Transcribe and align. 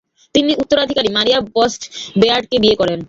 তিনি 0.35 0.51
উত্তরাধিকারী 0.61 1.09
Maria 1.17 1.39
Bosch 1.55 1.81
বেয়ার্ডকে 2.21 2.57
বিয়ে 2.63 2.79
করেন। 2.81 2.99